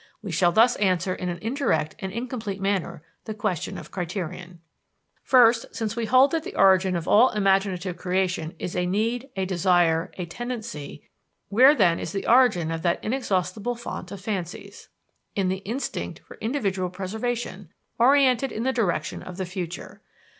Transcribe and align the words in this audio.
We 0.23 0.31
shall 0.31 0.51
thus 0.51 0.75
answer 0.77 1.13
in 1.13 1.29
an 1.29 1.37
indirect 1.43 1.93
and 1.99 2.11
incomplete 2.11 2.59
manner 2.59 3.03
the 3.25 3.35
question 3.35 3.77
of 3.77 3.91
criterion. 3.91 4.59
First, 5.21 5.67
since 5.75 5.95
we 5.95 6.05
hold 6.05 6.31
that 6.31 6.43
the 6.43 6.55
origin 6.55 6.95
of 6.95 7.07
all 7.07 7.29
imaginative 7.29 7.97
creation 7.97 8.55
is 8.57 8.75
a 8.75 8.87
need, 8.87 9.29
a 9.35 9.45
desire, 9.45 10.11
a 10.17 10.25
tendency, 10.25 11.07
where 11.49 11.75
then 11.75 11.99
is 11.99 12.13
the 12.13 12.25
origin 12.25 12.71
of 12.71 12.81
that 12.81 12.97
inexhaustible 13.03 13.75
fount 13.75 14.11
of 14.11 14.19
fancies? 14.19 14.89
In 15.35 15.49
the 15.49 15.57
instinct 15.57 16.21
for 16.25 16.37
individual 16.41 16.89
preservation, 16.89 17.69
orientated 17.99 18.51
in 18.57 18.63
the 18.63 18.73
direction 18.73 19.21
of 19.21 19.37
the 19.37 19.45
future. 19.45 20.01